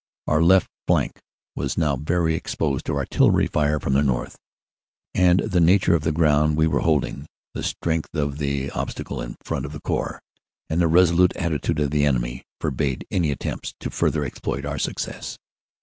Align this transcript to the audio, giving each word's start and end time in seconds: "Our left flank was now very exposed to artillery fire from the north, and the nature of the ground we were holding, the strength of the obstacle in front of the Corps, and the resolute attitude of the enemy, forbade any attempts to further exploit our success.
"Our 0.25 0.41
left 0.41 0.67
flank 0.87 1.19
was 1.55 1.77
now 1.77 1.95
very 1.95 2.33
exposed 2.33 2.87
to 2.87 2.95
artillery 2.97 3.45
fire 3.45 3.79
from 3.79 3.93
the 3.93 4.01
north, 4.01 4.35
and 5.13 5.41
the 5.41 5.59
nature 5.59 5.93
of 5.93 6.01
the 6.01 6.11
ground 6.11 6.57
we 6.57 6.65
were 6.65 6.79
holding, 6.79 7.27
the 7.53 7.61
strength 7.61 8.15
of 8.15 8.39
the 8.39 8.71
obstacle 8.71 9.21
in 9.21 9.35
front 9.43 9.67
of 9.67 9.73
the 9.73 9.81
Corps, 9.81 10.19
and 10.71 10.81
the 10.81 10.87
resolute 10.87 11.35
attitude 11.35 11.79
of 11.79 11.91
the 11.91 12.07
enemy, 12.07 12.41
forbade 12.59 13.05
any 13.11 13.29
attempts 13.29 13.75
to 13.79 13.91
further 13.91 14.25
exploit 14.25 14.65
our 14.65 14.79
success. 14.79 15.37